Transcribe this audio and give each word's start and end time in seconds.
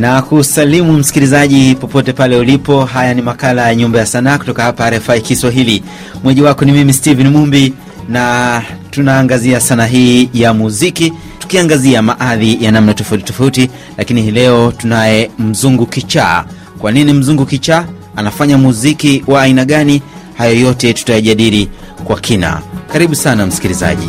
na 0.00 0.22
kusalimu 0.22 0.92
msikilizaji 0.92 1.74
popote 1.74 2.12
pale 2.12 2.36
ulipo. 2.36 2.84
Haya 2.84 3.14
ni 3.14 3.22
makala 3.22 3.68
ya 3.68 3.74
Nyumba 3.74 3.98
ya 3.98 4.06
Sanaa 4.06 4.38
kutoka 4.38 4.62
hapa 4.62 4.90
RFI 4.90 5.20
Kiswahili. 5.20 5.82
Mweji 6.24 6.42
wako 6.42 6.64
ni 6.64 6.72
mimi 6.72 6.92
Steven 6.92 7.28
Mumbi, 7.28 7.72
na 8.08 8.62
tunaangazia 8.90 9.60
sanaa 9.60 9.86
hii 9.86 10.30
ya 10.34 10.54
muziki, 10.54 11.12
tukiangazia 11.38 12.02
maadhi 12.02 12.64
ya 12.64 12.72
namna 12.72 12.94
tofauti 12.94 13.24
tofauti, 13.24 13.70
lakini 13.98 14.22
hii 14.22 14.30
leo 14.30 14.72
tunaye 14.72 15.30
mzungu 15.38 15.86
kichaa. 15.86 16.44
Kwa 16.78 16.92
nini 16.92 17.12
mzungu 17.12 17.46
kichaa? 17.46 17.84
Anafanya 18.16 18.58
muziki 18.58 19.24
wa 19.26 19.42
aina 19.42 19.64
gani? 19.64 20.02
Hayo 20.38 20.60
yote 20.60 20.92
tutayajadili 20.94 21.68
kwa 22.04 22.20
kina. 22.20 22.60
Karibu 22.92 23.14
sana 23.14 23.46
msikilizaji. 23.46 24.08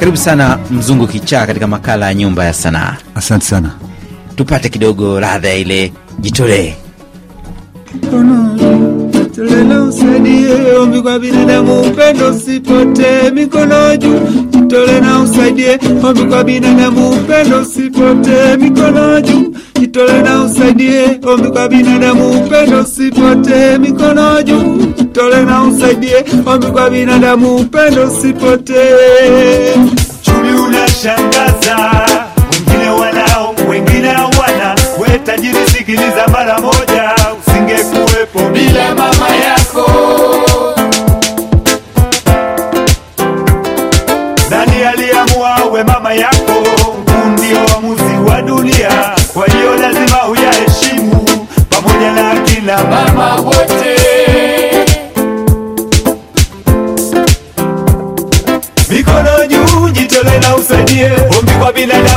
Karibu 0.00 0.16
sana 0.16 0.58
mzungu 0.70 1.06
kichaa 1.06 1.46
katika 1.46 1.66
makala 1.66 2.06
ya 2.06 2.14
nyumba 2.14 2.44
ya 2.44 2.52
sanaa. 2.52 2.96
Asante 3.14 3.44
sana. 3.44 3.70
Tupate 4.36 4.68
kidogo 4.68 5.20
ladha 5.20 5.54
ile 5.54 5.92
jitolee. 6.18 6.74
Tolela 9.36 9.82
usaidie, 9.82 10.72
ombi 10.80 11.00
kwa 11.02 11.18
binadamu, 11.18 11.80
upendo 11.80 12.30
usipotee, 12.30 13.30
mikono 13.30 13.96
juu. 13.96 14.20
Jitole 14.50 15.00
na 15.00 15.20
usaidie, 15.20 15.78
ombi 16.04 16.22
kwa 16.24 16.44
binadamu, 16.44 17.10
upendo 17.10 17.60
usipotee, 17.60 18.56
mikono 18.56 19.20
juu. 19.20 19.45
Jitole 19.86 20.22
na 20.22 20.42
usaidie, 20.42 21.20
ombi 21.32 21.48
kwa 21.48 21.68
binadamu, 21.68 22.30
upendo 22.44 22.80
usipotee, 22.80 23.78
mikono 23.78 24.42
juu. 24.42 24.76
Jitole 24.96 25.44
na 25.44 25.62
usaidie, 25.62 26.24
ombi 26.46 26.66
kwa 26.66 26.90
binadamu, 26.90 27.56
upendo 27.56 28.06
usipotee. 28.08 29.74
Chumi 30.22 30.52
unashangaza, 30.60 31.76
wengine 32.52 32.90
wanao, 32.90 33.54
wengine 33.70 34.08
hawana. 34.08 34.74
We 34.98 35.18
tajiri, 35.18 35.66
sikiliza 35.66 36.26
mara 36.32 36.60
moja, 36.60 37.14
usingekuwepo 37.40 38.38
bila 38.52 38.94
mama 38.94 39.28
yako. 39.28 39.55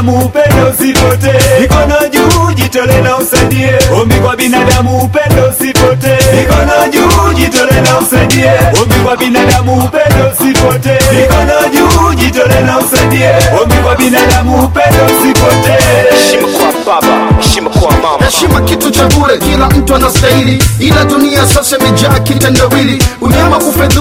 Binadamu, 0.02 0.26
upendo 0.26 0.70
usipote, 0.70 1.34
Mikono 1.62 2.08
juu, 2.10 2.52
jitole 2.56 3.02
na 3.02 3.18
usaidie, 3.18 3.74
ombi 4.02 4.16
kwa 4.16 4.36
binadamu, 4.36 4.98
upendo 5.02 5.50
usipote, 5.50 6.18
Mikono 6.36 6.88
juu, 6.92 7.34
jitole 7.34 7.82
na 7.82 8.00
usaidie, 8.00 8.52
ombi 8.82 8.96
kwa 9.04 9.18
binadamu, 9.18 9.74
upendo 9.74 10.32
usipote, 10.34 11.00
Mikono 11.12 11.70
juu, 11.74 12.14
jitole 12.14 12.60
na 12.62 12.78
usaidie, 12.80 13.30
ombi 13.62 13.76
kwa 13.76 13.96
binadamu, 13.96 14.64
upendo 14.66 15.06
usipote. 15.06 15.72
heshima 16.12 16.48
kwa 16.48 16.74
baba, 17.02 17.38
heshima 17.42 17.70
kwa 17.70 17.92
mama. 17.92 18.26
heshima 18.26 18.62
kitu 18.62 18.92
cha 18.92 19.06
bure, 19.08 19.38
kila 19.38 19.68
mtu 19.70 19.96
anastahili, 19.96 20.64
ila 20.80 21.06
dunia 21.06 21.48
sasa 21.48 21.78
imejaa 21.78 22.20
kitendawili. 22.20 23.04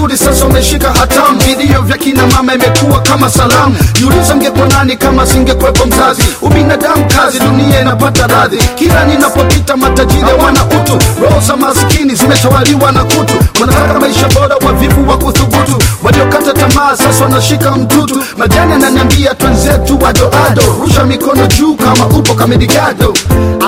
Kufedhuli 0.09 0.17
sasa 0.35 0.45
umeshika 0.45 0.89
hatamu, 0.93 1.39
vilio 1.39 1.81
vya 1.81 1.97
kina 1.97 2.27
mama 2.27 2.53
imekuwa 2.53 2.99
kama 3.01 3.29
salamu. 3.29 3.75
Jiuliza 3.93 4.35
ngekuwa 4.35 4.67
nani 4.67 4.97
kama 4.97 5.25
singekwepo 5.27 5.85
mzazi? 5.85 6.23
Ubinadamu 6.41 7.05
kazi, 7.15 7.39
dunia 7.39 7.81
inapata 7.81 8.27
radhi. 8.27 8.57
Kila 8.75 9.05
ninapopita 9.05 9.77
matajiri 9.77 10.23
wana 10.45 10.63
utu, 10.65 10.99
roho 11.21 11.41
za 11.47 11.57
maskini 11.57 12.15
zimetawaliwa 12.15 12.91
na 12.91 13.03
kutu. 13.03 13.33
Wanataka 13.61 13.99
maisha 13.99 14.27
bora, 14.27 14.55
wavivu 14.65 15.09
wa 15.09 15.17
kuthubutu, 15.17 15.77
waliokata 16.03 16.53
tamaa 16.53 16.97
sasa 16.97 17.23
wanashika 17.23 17.71
mtutu. 17.71 18.23
Majani 18.37 18.73
ananiambia 18.73 19.35
twenzetu 19.35 19.99
wadoado, 20.01 20.61
rusha 20.81 21.03
mikono 21.03 21.47
juu 21.47 21.75
kama 21.75 22.05
upo 22.07 22.33
kamedigado. 22.33 23.13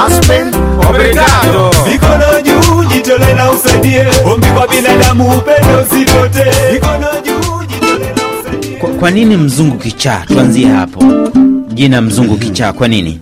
Aspen 0.07 0.51
Obrigado. 0.90 1.72
Jitole 3.21 3.33
na 3.33 3.51
usaidie, 3.51 4.05
ombi 4.25 4.47
kwa 4.47 4.67
binadamu, 4.67 5.23
upendo 5.37 5.81
usipotee. 5.81 6.73
Mikono 6.73 7.07
juu, 7.25 7.63
jitole 7.67 8.05
na 8.15 8.39
usaidie. 8.39 8.77
Kwa, 8.77 8.89
kwa 8.89 9.11
nini 9.11 9.37
mzungu 9.37 9.77
kichaa? 9.77 10.25
Tuanzie 10.27 10.67
hapo. 10.67 11.03
Jina 11.73 12.01
mzungu 12.01 12.37
kichaa, 12.37 12.73
kwa 12.73 12.87
nini? 12.87 13.19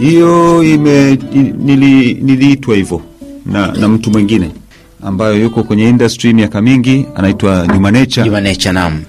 Hiyo 0.00 0.62
ime 0.64 1.18
nili, 1.58 2.14
niliitwa 2.14 2.76
hivyo 2.76 3.00
na, 3.46 3.66
na 3.72 3.88
mtu 3.88 4.10
mwingine 4.10 4.50
ambayo 5.02 5.40
yuko 5.42 5.62
kwenye 5.62 5.88
industry 5.88 6.32
miaka 6.32 6.62
mingi 6.62 7.06
anaitwa 7.14 7.66
Juma 7.66 7.90
Nature 7.90 8.24
Juma 8.26 8.40
Nature, 8.40 8.72
naam. 8.72 9.02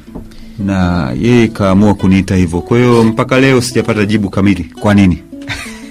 na 0.60 1.12
yeye 1.22 1.44
ikaamua 1.44 1.94
kuniita 1.94 2.36
hivyo. 2.36 2.62
Kwa 2.62 2.78
hiyo 2.78 3.04
mpaka 3.04 3.40
leo 3.40 3.62
sijapata 3.62 4.06
jibu 4.06 4.30
kamili 4.30 4.66
kwa 4.80 4.94
nini. 4.94 5.24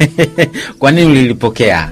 kwa 0.79 0.91
nini 0.93 1.07
ulilipokea? 1.07 1.91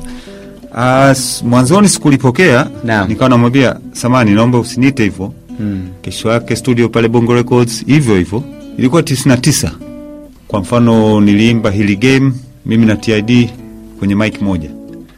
Ah, 0.74 1.14
mwanzoni 1.44 1.88
sikulipokea, 1.88 2.70
Naam. 2.84 3.08
nikawa 3.08 3.30
namwambia 3.30 3.76
samani, 3.92 4.30
naomba 4.30 4.58
usiniite 4.58 5.02
hivyo 5.04 5.32
mm. 5.60 5.88
kesho 6.02 6.28
yake 6.30 6.56
studio 6.56 6.88
pale 6.88 7.08
Bongo 7.08 7.34
Records 7.34 7.86
hivyo 7.86 8.16
hivyo. 8.16 8.42
Ilikuwa 8.78 9.02
99 9.02 9.70
kwa 10.48 10.60
mfano, 10.60 11.20
niliimba 11.20 11.70
hili 11.70 11.96
game 11.96 12.32
mimi 12.66 12.86
na 12.86 12.96
TID 12.96 13.50
kwenye 13.98 14.14
mic 14.14 14.42
moja 14.42 14.70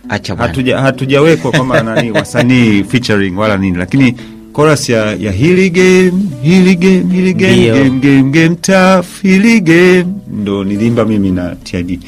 hatujawekwa 0.08 0.82
hatuja 0.82 1.50
kama 1.52 1.82
nani 1.94 2.10
wasanii 2.10 2.84
featuring 2.84 3.38
wala 3.38 3.56
nini, 3.56 3.78
lakini 3.78 4.14
chorus 4.56 4.88
ya, 4.88 5.14
ya 5.16 5.32
hili 5.32 5.70
game 5.70 6.12
hili 6.42 6.76
game 6.76 7.04
hili 7.12 7.34
game 7.34 7.56
Ndio. 7.56 7.74
game 7.74 8.00
game 8.00 8.22
game 8.30 8.54
tough 8.56 9.06
hili 9.22 9.60
game 9.60 10.06
ndo 10.32 10.64
niliimba 10.64 11.04
mimi 11.04 11.30
na 11.30 11.56
TID. 11.56 12.00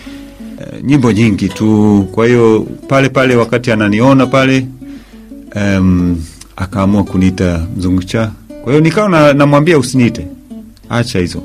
Uh, 0.58 0.84
nyimbo 0.84 1.12
nyingi 1.12 1.48
tu. 1.48 2.06
Kwa 2.12 2.26
hiyo 2.26 2.66
pale 2.88 3.08
pale 3.08 3.36
wakati 3.36 3.72
ananiona 3.72 4.26
pale 4.26 4.66
um, 5.56 6.22
akaamua 6.56 7.04
kuniita 7.04 7.66
mzungucha. 7.76 8.30
Kwa 8.62 8.72
hiyo 8.72 8.84
nikawa 8.84 9.08
na- 9.08 9.32
namwambia 9.32 9.78
usiniite, 9.78 10.26
acha 10.88 11.18
hizo. 11.18 11.42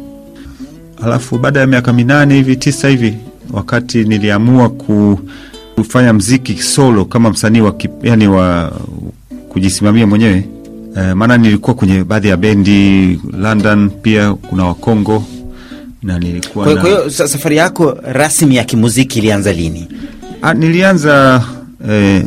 Alafu 1.03 1.37
baada 1.37 1.59
ya 1.59 1.67
miaka 1.67 1.93
minane 1.93 2.35
hivi 2.35 2.55
tisa 2.55 2.89
hivi, 2.89 3.13
wakati 3.53 4.03
niliamua 4.03 4.69
ku, 4.69 5.19
kufanya 5.75 6.13
mziki 6.13 6.53
solo 6.63 7.05
kama 7.05 7.29
msanii 7.29 7.61
wa, 7.61 7.75
yani 8.03 8.27
wa 8.27 8.71
kujisimamia 9.49 10.07
mwenyewe 10.07 10.43
e, 10.97 11.13
maana 11.13 11.37
nilikuwa 11.37 11.73
kwenye 11.75 12.03
baadhi 12.03 12.27
ya 12.27 12.37
bendi 12.37 13.19
London, 13.37 13.89
pia 13.89 14.33
kuna 14.33 14.65
Wakongo 14.65 15.23
na 16.03 16.19
nilikuwa 16.19 16.65
Kwa 16.75 16.83
hiyo 16.83 17.03
na... 17.05 17.09
safari 17.11 17.57
yako 17.57 17.97
rasmi 18.03 18.55
ya 18.55 18.63
kimuziki 18.63 19.19
ilianza 19.19 19.53
lini? 19.53 19.87
A, 20.41 20.53
nilianza 20.53 21.43
eh, 21.89 22.23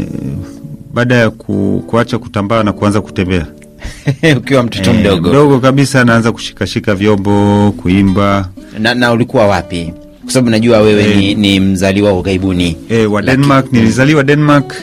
baada 0.94 1.14
ya 1.14 1.30
ku, 1.30 1.84
kuacha 1.86 2.18
kutambaa 2.18 2.62
na 2.62 2.72
kuanza 2.72 3.00
kutembea 3.00 3.46
ukiwa 4.38 4.62
mtoto 4.62 4.90
Eh, 4.90 5.00
mdogo 5.00 5.28
mdogo 5.28 5.58
kabisa, 5.60 6.04
naanza 6.04 6.32
kushikashika 6.32 6.94
vyombo, 6.94 7.72
kuimba 7.76 8.48
na, 8.78 8.94
na 8.94 9.12
ulikuwa 9.12 9.46
wapi? 9.46 9.92
Kwa 10.24 10.32
sababu 10.32 10.50
najua 10.50 10.78
wewe 10.78 11.04
Eh. 11.04 11.16
ni, 11.16 11.34
ni 11.34 11.60
mzaliwa 11.60 12.12
wa 12.12 12.18
ughaibuni. 12.18 12.76
e, 12.88 13.06
wa 13.06 13.22
Laki- 13.22 13.36
Denmark. 13.36 13.72
Nilizaliwa 13.72 14.22
Denmark, 14.24 14.74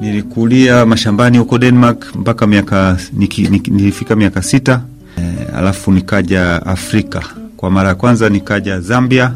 nilikulia 0.00 0.86
mashambani 0.86 1.38
huko 1.38 1.58
Denmark 1.58 2.14
mpaka 2.14 2.46
miaka 2.46 2.98
niki, 3.12 3.42
niki, 3.42 3.70
nilifika 3.70 4.16
miaka 4.16 4.42
sita 4.42 4.82
e, 5.18 5.22
alafu 5.56 5.92
nikaja 5.92 6.66
Afrika 6.66 7.22
kwa 7.60 7.70
mara 7.70 7.88
ya 7.88 7.94
kwanza, 7.94 8.28
nikaja 8.28 8.80
Zambia, 8.80 9.32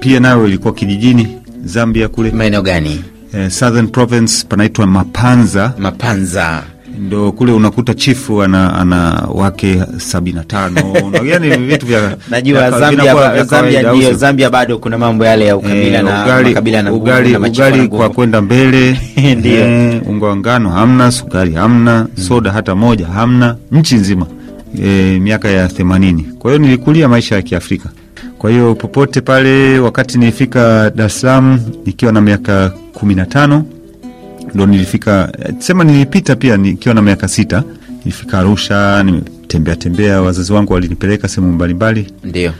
pia 0.00 0.20
nayo 0.20 0.46
ilikuwa 0.46 0.74
kijijini 0.74 1.28
Zambia 1.64 2.08
kule 2.08 2.30
Maeneo 2.30 2.62
gani? 2.62 3.04
Eh, 3.34 3.50
Southern 3.50 3.88
Province 3.88 4.46
panaitwa 4.48 4.86
Mapanza 4.86 5.72
Mapanza. 5.78 6.62
ndo 6.98 7.32
kule 7.32 7.52
unakuta 7.52 7.94
chifu 7.94 8.42
ana, 8.42 8.74
ana 8.74 9.26
wake 9.34 9.82
sabini 9.96 10.36
na 10.36 10.44
tano 10.44 10.80
yani 11.30 11.56
vitu 11.56 11.86
vya 11.86 12.16
Najua 12.30 12.70
Zambia, 12.70 13.14
ba- 13.14 13.44
Zambia 13.44 13.92
ndio? 13.92 14.12
Zambia 14.14 14.50
bado 14.50 14.78
kuna 14.78 14.98
mambo 14.98 15.24
yale 15.24 15.46
ya 15.46 15.56
ukabila 15.56 15.98
e, 15.98 16.02
na 16.02 16.22
ugali, 16.24 16.48
makabila 16.48 16.82
na 16.82 16.92
ugali, 16.92 17.32
na 17.32 17.38
ugali 17.38 17.88
kwa 17.88 18.08
kwenda 18.10 18.40
mbele 18.42 18.98
Ndio. 19.38 19.60
e, 19.68 20.00
unga 20.06 20.26
wa 20.26 20.36
ngano 20.36 20.70
hamna, 20.70 21.10
sukari 21.12 21.52
hamna, 21.54 22.06
soda 22.28 22.52
hata 22.52 22.74
moja 22.74 23.06
hamna, 23.06 23.56
nchi 23.72 23.94
nzima 23.94 24.26
e, 24.82 25.18
miaka 25.20 25.48
ya 25.48 25.68
themanini. 25.68 26.22
Kwa 26.38 26.50
hiyo 26.50 26.62
nilikulia 26.62 27.08
maisha 27.08 27.34
ya 27.36 27.42
Kiafrika. 27.42 27.88
Kwa 28.38 28.50
hiyo 28.50 28.74
popote 28.74 29.20
pale, 29.20 29.78
wakati 29.78 30.18
nilifika 30.18 30.90
Dar 30.96 31.06
es 31.06 31.20
Salaam 31.20 31.60
nikiwa 31.86 32.12
na 32.12 32.20
miaka 32.20 32.70
kumi 32.92 33.14
na 33.14 33.26
tano 33.26 33.64
ndo 34.54 34.66
nilifika 34.66 35.32
sema 35.58 35.84
nilipita 35.84 36.36
pia 36.36 36.56
nikiwa 36.56 36.94
na 36.94 37.02
miaka 37.02 37.28
sita 37.28 37.64
nilifika 38.04 38.38
Arusha, 38.38 39.02
nimetembea 39.02 39.76
tembea, 39.76 40.22
wazazi 40.22 40.52
wangu 40.52 40.72
walinipeleka 40.72 41.28
sehemu 41.28 41.52
mbalimbali 41.52 42.06
Ndio. 42.24 42.52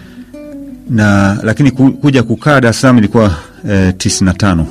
na 0.90 1.38
lakini 1.42 1.70
kuja 1.70 2.22
kukaa 2.22 2.60
Dar 2.60 2.70
es 2.70 2.80
Salaam 2.80 2.98
ilikuwa 2.98 3.34
e, 3.70 3.92
tisini 3.92 4.26
na 4.30 4.34
tano. 4.34 4.66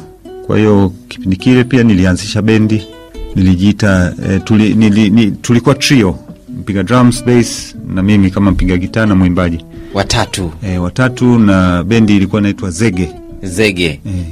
Kwa 0.48 0.58
hiyo 0.58 0.94
kipindi 1.08 1.36
kile 1.36 1.64
pia 1.64 1.84
nilianzisha 1.84 2.42
bendi 2.42 2.88
nilijiita 3.36 4.14
e, 4.30 4.40
tuli, 4.40 4.74
nili, 4.74 5.10
ni, 5.10 5.32
tulikuwa 5.32 5.76
trio 5.76 6.20
mpiga 6.60 6.84
drums, 6.84 7.26
bass 7.26 7.76
na 7.94 8.04
mimi 8.04 8.32
kama 8.32 8.52
mpiga 8.52 8.78
gitaa 8.78 9.06
na 9.06 9.16
mwimbaji. 9.16 9.66
Watatu. 9.94 10.52
E, 10.64 10.78
watatu 10.78 11.40
na 11.40 11.84
bendi 11.84 12.18
ilikuwa 12.18 12.42
inaitwa 12.42 12.72
Zege. 12.72 13.10
Zege. 13.44 13.86
E. 14.06 14.24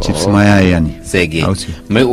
chips 0.00 0.26
mayai 0.26 0.70
yani. 0.70 0.90
Zege. 1.04 1.46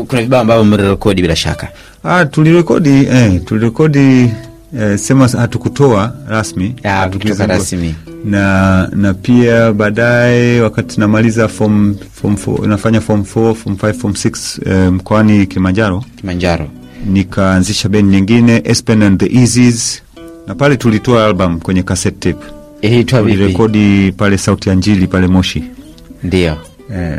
Kuna 0.08 0.22
vibao 0.22 0.42
ambavyo 0.42 0.64
mmerekodi 0.64 1.22
bila 1.22 1.36
shaka? 1.36 1.68
Ah, 2.04 2.26
tulirekodi 2.26 2.90
eh, 3.06 3.42
tulirekodi 3.46 4.32
eh, 4.80 4.98
sema 4.98 5.28
hatukutoa 5.28 6.14
rasmi. 6.30 6.76
Ah, 6.84 6.90
Hatukutoa 6.90 7.48
rasmi. 7.48 7.96
na 8.26 8.88
na 8.96 9.14
pia 9.14 9.74
baadaye 9.74 10.62
wakati 10.62 11.00
namaliza 11.00 11.48
form 11.48 11.96
form 12.14 12.34
4 12.34 12.68
nafanya 12.68 13.02
form 13.02 13.22
4 13.22 13.54
form 13.54 13.76
5 13.76 13.94
form 13.94 14.14
6 14.14 14.72
eh, 14.86 14.92
mkoani 14.94 15.46
Kilimanjaro. 15.48 16.04
Kilimanjaro 16.16 16.68
nikaanzisha 17.06 17.90
bendi 17.90 18.16
nyingine 18.16 18.62
Espen 18.66 19.04
and 19.04 19.20
the 19.20 19.38
Easies 19.40 20.02
na 20.48 20.56
pale 20.56 20.78
tulitoa 20.78 21.26
album 21.26 21.60
kwenye 21.60 21.84
cassette 21.84 22.34
tape. 22.34 22.46
Ilitoa 22.82 23.22
vipi? 23.24 23.34
tulirekodi 23.38 24.12
pale 24.18 24.38
Sauti 24.38 24.70
ya 24.70 24.76
Njili 24.76 25.08
pale 25.08 25.28
Moshi. 25.28 25.64
Ndio. 26.24 26.58
E, 26.96 27.18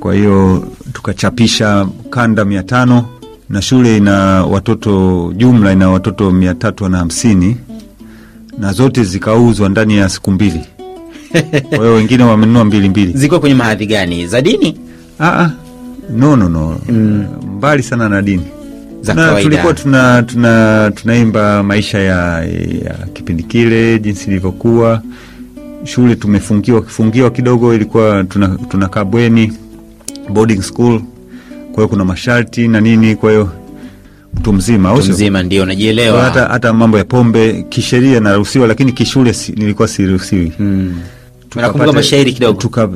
kwa 0.00 0.14
hiyo 0.14 0.64
tukachapisha 0.92 1.86
kanda 2.10 2.44
mia 2.44 2.62
tano 2.62 3.04
na 3.48 3.62
shule 3.62 3.96
ina 3.96 4.44
watoto 4.46 5.32
jumla 5.36 5.72
ina 5.72 5.90
watoto 5.90 6.30
mia 6.30 6.54
tatu 6.54 6.88
na 6.88 6.98
hamsini 6.98 7.56
na 8.58 8.72
zote 8.72 9.04
zikauzwa 9.04 9.68
ndani 9.68 9.96
ya 9.96 10.08
siku 10.08 10.30
mbili. 10.30 10.60
Kwa 11.68 11.78
hiyo 11.78 11.94
wengine 11.94 12.24
wamenunua 12.24 12.64
mbili 12.64 12.88
mbili. 12.88 13.12
Ziko 13.12 13.40
kwenye 13.40 13.54
mahadhi 13.54 13.86
gani? 13.86 14.26
Za 14.26 14.40
dini? 14.40 14.78
Aa, 15.20 15.50
no, 16.10 16.36
no, 16.36 16.48
no, 16.48 16.80
Mm. 16.88 17.24
Mbali 17.56 17.82
sana 17.82 18.08
na 18.08 18.22
dini 18.22 18.42
Za 19.02 19.14
na 19.14 19.26
kawaida. 19.26 19.50
tulikuwa 19.50 19.74
tuna, 19.74 20.22
tuna, 20.22 20.92
tunaimba 20.94 21.62
maisha 21.62 21.98
ya, 21.98 22.44
ya 22.84 22.94
kipindi 23.12 23.42
kile 23.42 23.98
jinsi 23.98 24.30
ilivyokuwa. 24.30 25.02
Shule 25.84 26.14
tumefungiwa 26.16 26.82
kifungiwa 26.82 27.30
kidogo 27.30 27.74
ilikuwa 27.74 28.24
tuna- 28.24 28.48
tunakaa 28.68 29.04
bweni 29.04 29.52
boarding 30.28 30.62
school. 30.62 31.00
Kwa 31.66 31.76
hiyo 31.76 31.88
kuna 31.88 32.04
masharti 32.04 32.68
na 32.68 32.80
nini 32.80 33.16
kwa 33.16 33.30
hiyo 33.30 33.52
mtu 34.34 34.52
mzima 34.52 34.88
au 34.88 34.96
mtu 34.98 35.08
mzima 35.10 35.42
ndio 35.42 35.62
unajielewa. 35.62 36.22
Hata, 36.22 36.44
hata 36.46 36.72
mambo 36.72 36.98
ya 36.98 37.04
pombe 37.04 37.66
kisheria 37.68 38.20
naruhusiwa 38.20 38.66
lakini 38.66 38.92
kishule 38.92 39.32
si, 39.32 39.52
nilikuwa 39.52 39.88
siruhusiwi. 39.88 40.52
Mm. 40.58 40.94
Nakumbuka 41.54 41.92
mashairi 41.92 42.32
kidogo. 42.32 42.60
tuka, 42.60 42.86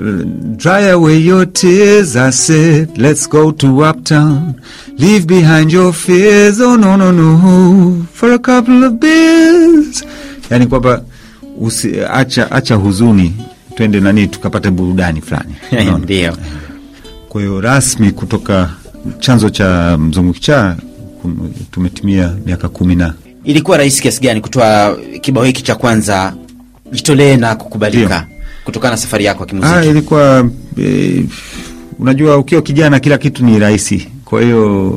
dry 0.56 0.88
away 0.90 1.18
your 1.18 1.46
tears 1.52 2.16
I 2.16 2.30
said 2.32 2.98
let's 2.98 3.26
go 3.28 3.52
to 3.52 3.84
uptown. 3.84 4.54
Leave 4.98 5.26
behind 5.26 5.72
your 5.72 5.92
fears 5.92 6.60
oh 6.60 6.76
no 6.76 6.96
no 6.96 7.10
no 7.12 8.06
for 8.12 8.32
a 8.32 8.38
couple 8.38 8.84
of 8.84 8.92
beers. 9.00 10.04
Yani 10.50 10.66
kwamba 10.66 11.02
acha, 12.12 12.50
acha 12.50 12.74
huzuni 12.74 13.34
twende 13.74 14.00
nani 14.00 14.26
tukapate 14.26 14.70
burudani 14.70 15.20
fulani. 15.20 15.54
Ndio. 16.02 16.36
Kwa 17.28 17.40
hiyo 17.40 17.60
rasmi 17.60 18.10
kutoka 18.10 18.70
chanzo 19.18 19.50
cha 19.50 19.98
mzungu 19.98 20.32
kichaa 20.32 20.76
tumetumia 21.22 21.68
tumetimia 21.70 22.34
miaka 22.46 22.68
kumi 22.68 22.94
na 22.96 23.14
ilikuwa 23.44 23.76
rahisi 23.76 24.02
kiasi 24.02 24.20
gani 24.20 24.40
kutoa 24.40 24.96
kibao 25.20 25.44
hiki 25.44 25.62
cha 25.62 25.74
kwanza 25.74 26.34
jitolee 26.92 27.36
na 27.36 27.54
kukubalika 27.54 28.26
kutokana 28.66 28.90
na 28.90 28.96
safari 28.96 29.24
yako 29.24 29.46
ya 29.62 29.76
Ah, 29.76 29.84
ilikuwa 29.84 30.50
e, 30.78 31.24
unajua 31.98 32.36
ukiwa 32.38 32.62
kijana 32.62 33.00
kila 33.00 33.18
kitu 33.18 33.44
ni 33.44 33.58
rahisi. 33.58 34.08
Kwa 34.24 34.42
hiyo 34.42 34.88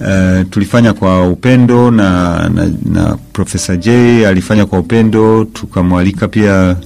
uh, 0.00 0.48
tulifanya 0.50 0.92
kwa 0.92 1.28
upendo 1.28 1.90
na, 1.90 2.38
na, 2.54 2.70
na 2.84 3.18
Profesa 3.32 3.76
J 3.76 3.90
alifanya 4.26 4.66
kwa 4.66 4.78
upendo, 4.78 5.44
tukamwalika 5.44 6.28
pia 6.28 6.76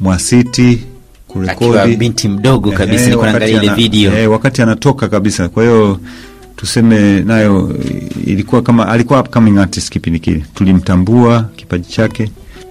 Mwasiti 0.00 0.80
kurekodi. 1.28 1.96
Binti 1.96 2.28
mdogo 2.28 2.72
kabisa 2.72 2.94
Eh, 2.94 3.00
nilikuwa 3.04 3.26
naangalia 3.26 3.62
ile 3.62 3.74
video. 3.74 4.12
eh, 4.18 4.30
wakati 4.30 4.62
anatoka 4.62 5.08
kabisa. 5.08 5.48
Kwa 5.48 5.62
hiyo 5.62 6.00
tuseme 6.56 7.20
nayo 7.20 7.76
eh, 7.84 8.02
ilikuwa 8.26 8.62
kama 8.62 8.88
alikuwa 8.88 9.20
upcoming 9.20 9.58
artist 9.58 9.88
kipindi 9.92 10.18
kile, 10.20 10.44
tulimtambua 10.54 11.48
kipaji 11.56 11.88
chake 11.88 12.30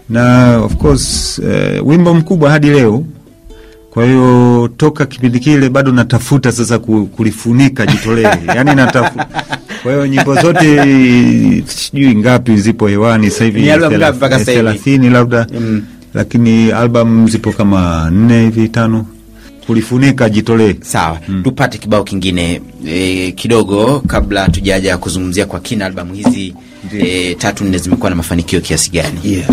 na 0.10 0.58
of 0.64 0.76
course 0.76 1.40
uh, 1.40 1.88
wimbo 1.88 2.14
mkubwa 2.14 2.52
hadi 2.52 2.70
leo. 2.70 3.04
Kwa 3.90 4.06
hiyo 4.06 4.70
toka 4.78 5.06
kipindi 5.06 5.40
kile 5.40 5.70
bado 5.70 5.92
natafuta 5.92 6.52
sasa 6.52 6.80
kulifunika 6.80 7.86
jitolee, 7.86 8.28
yani 8.56 8.76
natafuta. 8.76 9.28
Kwa 9.84 9.92
hiyo 9.92 10.08
nyimbo 10.08 10.36
zote 10.36 11.64
sijui 11.68 12.16
ngapi 12.16 12.58
zipo 12.58 12.88
hewani 12.88 13.30
sasa 13.32 13.46
hivi, 13.46 13.70
thelathini 14.46 15.10
labda 15.10 15.48
Mm. 15.60 15.84
lakini 16.14 16.72
albam 16.72 17.28
zipo 17.28 17.52
kama 17.52 18.10
nne 18.12 18.42
hivi 18.42 18.70
tano. 18.70 19.06
Kulifunika 19.66 20.30
jitolee. 20.30 20.76
sawa 20.82 21.20
tupate 21.44 21.78
kibao 21.78 22.04
kingine 22.04 22.62
e, 22.88 23.32
kidogo 23.32 24.00
kabla 24.08 24.50
tujaja 24.50 24.98
kuzungumzia 24.98 25.46
kwa 25.46 25.60
kina 25.60 25.86
albamu 25.86 26.14
hizi 26.14 26.54
e, 27.00 27.36
tatu 27.36 27.64
nne 27.64 27.78
zimekuwa 27.78 28.10
na 28.10 28.16
mafanikio 28.16 28.62
kiasi 28.62 28.92
gani 28.92 29.20
Yeah. 29.24 29.50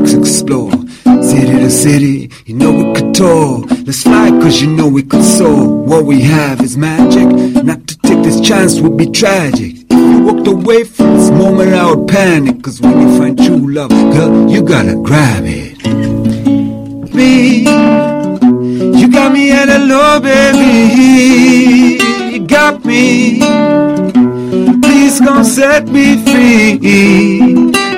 Let's 0.00 0.14
explore. 0.14 0.72
City 1.22 1.52
to 1.52 1.70
city, 1.70 2.30
you 2.46 2.54
know 2.54 2.72
we 2.72 2.94
could 2.94 3.14
tour. 3.14 3.60
Let's 3.84 4.02
fly, 4.02 4.30
cause 4.30 4.60
you 4.60 4.68
know 4.68 4.88
we 4.88 5.02
could 5.02 5.24
soar. 5.24 5.66
What 5.84 6.04
we 6.04 6.20
have 6.22 6.60
is 6.62 6.76
magic. 6.76 7.28
Not 7.64 7.86
to 7.86 7.98
take 7.98 8.22
this 8.22 8.40
chance 8.40 8.80
would 8.80 8.96
be 8.96 9.06
tragic. 9.06 9.76
If 9.90 9.98
you 9.98 10.22
walked 10.22 10.46
away 10.46 10.84
from 10.84 11.16
this 11.16 11.30
moment, 11.30 11.74
I 11.74 11.92
would 11.92 12.08
panic. 12.08 12.62
Cause 12.62 12.80
when 12.80 13.00
you 13.00 13.18
find 13.18 13.36
true 13.36 13.72
love, 13.72 13.90
girl, 13.90 14.50
you 14.50 14.62
gotta 14.62 14.96
grab 14.96 15.44
it. 15.46 15.84
Me. 17.14 17.60
You 19.00 19.10
got 19.10 19.32
me 19.32 19.50
at 19.50 19.68
hello, 19.68 20.20
baby. 20.20 22.02
You 22.32 22.46
got 22.46 22.84
me. 22.84 23.40
Please 24.80 25.20
come 25.20 25.44
set 25.44 25.88
me 25.88 26.22
free. 26.24 26.78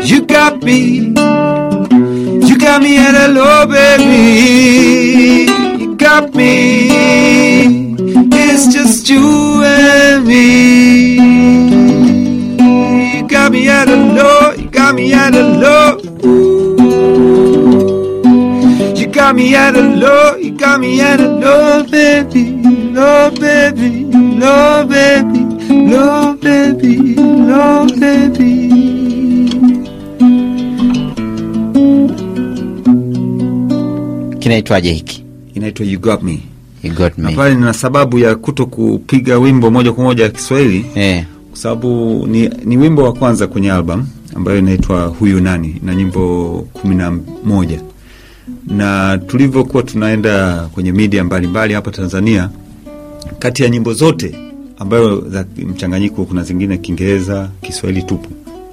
You 0.03 0.27
got 0.27 0.63
me. 0.63 1.52
Got 2.73 2.81
me 2.85 2.97
at 2.97 3.15
hello, 3.15 3.67
baby. 3.67 5.45
You 5.79 5.95
got 5.95 6.35
me. 6.35 7.97
It's 8.33 8.73
just 8.73 9.11
you 9.11 9.63
and 9.63 10.27
me. 10.27 11.17
You 13.19 13.29
got 13.29 13.53
me 13.53 13.69
at 13.69 13.89
hello. 13.89 14.53
You 14.53 14.71
got 14.71 14.95
me 14.95 15.13
at 15.13 15.35
hello. 15.35 15.99
You 18.97 19.07
got 19.07 19.37
me 19.37 19.55
at 19.55 19.77
a 19.77 19.83
low, 19.83 20.37
you 20.37 20.57
got 20.57 20.81
me 20.81 21.03
at 21.03 21.21
a 21.21 21.29
low, 21.29 21.85
baby, 21.85 22.63
low, 22.95 23.31
baby, 23.33 24.07
low, 24.07 24.87
baby, 24.87 25.45
low, 25.69 26.35
baby, 26.37 27.17
low, 27.17 27.87
baby. 28.01 29.02
Kinaitwaje 34.43 34.93
hiki? 34.93 35.25
Inaitwa 35.55 35.87
You 35.87 36.01
Got 36.01 36.23
Me. 36.23 36.39
you 36.83 36.95
got 36.95 37.19
me. 37.19 37.35
Pale 37.35 37.55
nina 37.55 37.73
sababu 37.75 38.19
ya 38.19 38.35
kuto 38.35 38.67
kupiga 38.67 39.39
wimbo 39.39 39.71
moja 39.71 39.93
kwa 39.93 40.05
moja 40.05 40.25
ya 40.25 40.31
Kiswahili. 40.31 40.85
Eh, 40.95 41.25
kwa 41.51 41.59
sababu 41.59 41.89
ni, 42.27 42.51
ni 42.65 42.77
wimbo 42.77 43.03
wa 43.03 43.13
kwanza 43.13 43.47
kwenye 43.47 43.73
album 43.73 44.07
ambayo 44.37 44.59
inaitwa 44.59 45.07
Huyu 45.07 45.41
Nani 45.41 45.77
na 45.83 45.95
nyimbo 45.95 46.49
kumi 46.73 46.95
na 46.95 47.19
moja. 47.45 47.81
Na 48.67 49.19
tulivyokuwa 49.19 49.83
tunaenda 49.83 50.57
kwenye 50.73 50.93
media 50.93 51.25
mbalimbali 51.25 51.75
hapa 51.75 51.91
Tanzania, 51.91 52.51
kati 53.39 53.63
ya 53.63 53.69
nyimbo 53.69 53.93
zote 53.95 54.35
ambayo 54.79 55.21
za 55.29 55.45
mchanganyiko, 55.57 56.25
kuna 56.25 56.43
zingine 56.43 56.77
Kiingereza, 56.79 57.49
Kiswahili 57.63 58.03
tupu, 58.03 58.29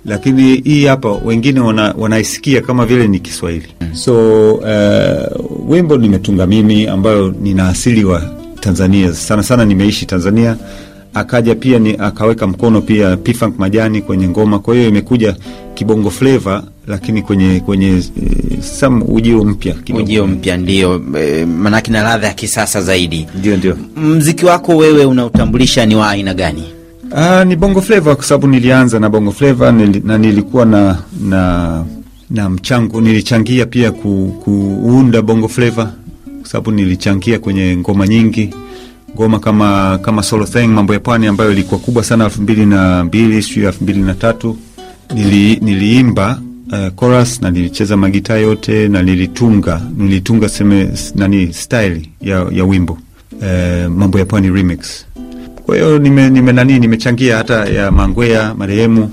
lakini 0.09 0.55
hii 0.55 0.85
hapa 0.85 1.11
wengine 1.11 1.59
wana, 1.59 1.95
wanaisikia 1.97 2.61
kama 2.61 2.85
vile 2.85 3.07
ni 3.07 3.19
Kiswahili. 3.19 3.67
So 3.93 4.53
uh, 4.53 5.69
wimbo 5.71 5.97
nimetunga 5.97 6.47
mimi 6.47 6.87
ambayo 6.87 7.33
nina 7.41 7.67
asili 7.69 8.03
wa 8.03 8.21
Tanzania, 8.59 9.13
sana 9.13 9.43
sana 9.43 9.65
nimeishi 9.65 10.05
Tanzania. 10.05 10.57
Akaja 11.13 11.55
pia 11.55 11.79
ni, 11.79 11.95
akaweka 11.99 12.47
mkono 12.47 12.81
pia 12.81 13.17
P-Funk 13.17 13.59
Majani 13.59 14.01
kwenye 14.01 14.27
ngoma, 14.29 14.59
kwa 14.59 14.75
hiyo 14.75 14.87
imekuja 14.89 15.35
kibongo 15.73 16.09
flavor, 16.09 16.63
lakini 16.87 17.21
kwenye 17.21 17.59
kwenye 17.59 17.91
uh, 17.91 18.63
some 18.63 19.05
ujio 19.07 19.43
mpya 19.43 19.73
kidogo. 19.73 20.03
ujio 20.03 20.27
mpya 20.27 20.57
ndio 20.57 21.01
e, 21.19 21.45
manake 21.45 21.91
na 21.91 22.03
ladha 22.03 22.27
ya 22.27 22.33
kisasa 22.33 22.81
zaidi 22.81 23.27
Ndio, 23.39 23.57
ndio. 23.57 23.77
mziki 23.97 24.45
wako 24.45 24.77
wewe 24.77 25.05
unautambulisha 25.05 25.85
ni 25.85 25.95
wa 25.95 26.09
aina 26.09 26.33
gani 26.33 26.63
Ah, 27.11 27.43
ni 27.45 27.55
bongo 27.55 27.81
flava 27.81 28.15
kwa 28.15 28.25
sababu 28.25 28.47
nilianza 28.47 28.99
na 28.99 29.09
bongo 29.09 29.31
flava 29.31 29.71
na 30.03 30.17
nilikuwa 30.17 30.65
na 30.65 30.97
na 31.23 31.85
na 32.29 32.49
mchango 32.49 33.01
nilichangia 33.01 33.65
pia 33.65 33.91
ku, 33.91 34.35
kuunda 34.43 35.21
bongo 35.21 35.47
flava 35.47 35.93
kwa 36.41 36.49
sababu 36.49 36.71
nilichangia 36.71 37.39
kwenye 37.39 37.77
ngoma 37.77 38.07
nyingi 38.07 38.49
ngoma 39.15 39.39
kama 39.39 39.97
kama 40.01 40.23
solo 40.23 40.45
thing 40.45 40.67
mambo 40.67 40.93
ya 40.93 40.99
pwani 40.99 41.27
ambayo 41.27 41.51
ilikuwa 41.51 41.79
kubwa 41.79 42.03
sana 42.03 42.23
elfu 42.25 42.41
mbili 42.41 42.65
na 42.65 43.03
mbili 43.03 43.43
sijui 43.43 43.65
elfu 43.65 43.83
mbili 43.83 44.01
na 44.01 44.13
tatu. 44.13 44.57
Nili, 45.15 45.55
niliimba 45.61 46.41
uh, 46.71 46.95
chorus 46.99 47.41
na 47.41 47.51
nilicheza 47.51 47.97
magitaa 47.97 48.37
yote 48.37 48.87
na 48.87 49.03
nilitunga 49.03 49.81
nilitunga 49.97 50.49
seme 50.49 50.89
nani 51.15 51.53
style 51.53 52.09
ya, 52.21 52.45
ya 52.51 52.65
wimbo 52.65 52.97
uh, 53.41 53.91
mambo 53.91 54.19
ya 54.19 54.25
pwani 54.25 54.49
remix 54.49 55.05
kwa 55.69 55.77
hiyo 55.77 55.99
nime, 55.99 56.29
nime 56.29 56.51
nani 56.51 56.79
nimechangia 56.79 57.37
hata 57.37 57.65
ya 57.65 57.91
Mangwea 57.91 58.53
marehemu 58.57 59.09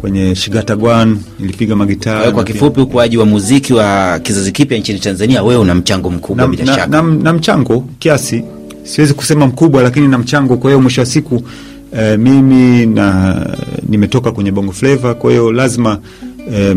kwenye 0.00 0.34
Shigata 0.34 0.76
Gwan 0.76 1.18
nilipiga 1.40 1.76
magitaa. 1.76 2.32
Kwa 2.32 2.44
kifupi 2.44 2.80
ukuaji 2.80 3.16
wa 3.16 3.26
muziki 3.26 3.72
wa 3.74 4.18
kizazi 4.18 4.52
kipya 4.52 4.78
nchini 4.78 4.98
tanzania 4.98 5.42
wewe 5.42 5.60
una 5.60 5.74
mchango 5.74 6.10
mkubwa 6.10 6.44
na, 6.44 6.50
bila 6.50 6.66
shaka 6.66 6.86
na, 6.86 7.02
na 7.02 7.32
mchango 7.32 7.84
kiasi, 7.98 8.44
siwezi 8.82 9.14
kusema 9.14 9.46
mkubwa, 9.46 9.82
lakini 9.82 10.08
na 10.08 10.18
mchango. 10.18 10.56
Kwa 10.56 10.70
hiyo 10.70 10.80
mwisho 10.80 11.00
wa 11.00 11.06
siku 11.06 11.42
eh, 11.98 12.18
mimi 12.18 12.86
na 12.86 13.36
nimetoka 13.88 14.32
kwenye 14.32 14.52
bongo 14.52 14.72
flava, 14.72 15.14
kwa 15.14 15.30
hiyo 15.30 15.52
lazima 15.52 15.98
eh, 16.52 16.76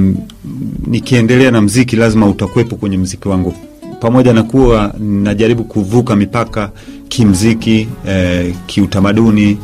nikiendelea 0.88 1.51
na 1.51 1.62
mziki 1.62 1.96
lazima 1.96 2.27
utakuwepo 2.27 2.75
kwenye 2.75 2.98
mziki 2.98 3.27
wangu, 3.27 3.53
pamoja 4.00 4.34
na 4.34 4.44
kuwa 4.44 4.94
najaribu 5.00 5.63
kuvuka 5.63 6.15
mipaka 6.15 6.70
kimziki, 7.10 7.88
eh, 8.07 8.53
kiutamaduni 8.65 9.57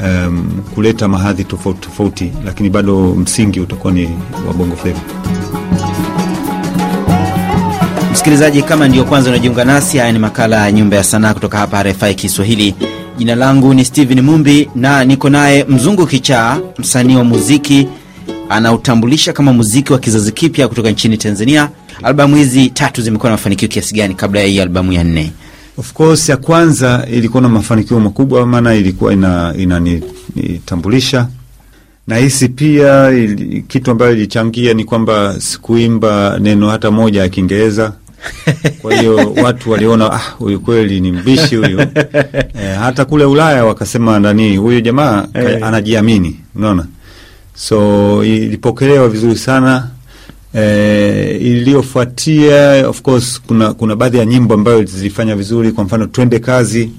um, 0.00 0.44
kuleta 0.74 1.08
mahadhi 1.08 1.44
tofauti 1.44 1.80
tofauti, 1.80 2.32
lakini 2.44 2.70
bado 2.70 3.14
msingi 3.14 3.60
utakuwa 3.60 3.92
ni 3.92 4.08
wa 4.48 4.54
bongo 4.54 4.76
flava. 4.76 5.00
msikilizaji 8.12 8.62
kama 8.62 8.88
ndio 8.88 9.04
kwanza 9.04 9.30
unajiunga 9.30 9.64
nasi 9.64 9.98
haya 9.98 10.12
ni 10.12 10.18
makala 10.18 10.56
ya 10.64 10.72
nyumba 10.72 10.96
ya 10.96 11.04
sanaa 11.04 11.34
kutoka 11.34 11.58
hapa 11.58 11.82
rfi 11.82 12.14
kiswahili. 12.14 12.74
Jina 13.18 13.34
langu 13.34 13.74
ni 13.74 13.84
stephen 13.84 14.20
mumbi 14.20 14.68
na 14.74 15.04
niko 15.04 15.30
naye 15.30 15.64
mzungu 15.68 16.06
kichaa 16.06 16.58
msanii 16.78 17.16
wa 17.16 17.24
muziki 17.24 17.88
anautambulisha 18.48 19.32
kama 19.32 19.52
muziki 19.52 19.92
wa 19.92 19.98
kizazi 19.98 20.32
kipya 20.32 20.68
kutoka 20.68 20.90
nchini 20.90 21.16
tanzania. 21.18 21.68
Albamu 22.02 22.36
hizi 22.36 22.70
tatu 22.70 23.02
zimekuwa 23.02 23.30
na 23.30 23.36
mafanikio 23.36 23.68
kiasi 23.68 23.94
gani 23.94 24.14
kabla 24.14 24.40
ya 24.40 24.46
hii 24.46 24.60
albamu 24.60 24.92
ya 24.92 25.04
nne 25.04 25.32
Of 25.78 25.92
course 25.92 26.28
ya 26.28 26.36
kwanza 26.36 27.06
ilikuwa 27.12 27.42
na 27.42 27.48
mafanikio 27.48 28.00
makubwa, 28.00 28.46
maana 28.46 28.74
ilikuwa 28.74 29.12
ina 29.12 29.54
inanitambulisha 29.58 31.28
na 32.06 32.16
hisi 32.16 32.48
pia 32.48 33.10
ili, 33.10 33.62
kitu 33.62 33.90
ambayo 33.90 34.12
ilichangia 34.12 34.74
ni 34.74 34.84
kwamba 34.84 35.40
sikuimba 35.40 36.38
neno 36.40 36.68
hata 36.68 36.90
moja 36.90 37.20
ya 37.22 37.28
Kiingereza. 37.28 37.92
Kwa 38.82 38.94
hiyo 38.94 39.16
watu 39.44 39.70
waliona 39.70 40.12
ah, 40.12 40.20
huyu 40.38 40.60
kweli 40.60 41.00
ni 41.00 41.12
mbishi 41.12 41.56
huyu. 41.56 41.80
E, 42.62 42.74
hata 42.78 43.04
kule 43.04 43.24
Ulaya 43.24 43.64
wakasema 43.64 44.20
nani, 44.20 44.56
huyu 44.56 44.80
jamaa 44.80 45.26
hey, 45.32 45.64
anajiamini, 45.64 46.40
unaona. 46.54 46.86
So 47.54 48.24
ilipokelewa 48.24 49.08
vizuri 49.08 49.36
sana. 49.36 49.88
E, 50.54 51.38
iliyofuatia 51.40 52.88
of 52.88 53.02
course 53.02 53.40
kuna, 53.46 53.74
kuna 53.74 53.96
baadhi 53.96 54.18
ya 54.18 54.24
nyimbo 54.24 54.54
ambayo 54.54 54.84
zilifanya 54.84 55.36
vizuri. 55.36 55.72
Kwa 55.72 55.84
mfano 55.84 56.06
twende 56.06 56.38
kazi 56.38 56.90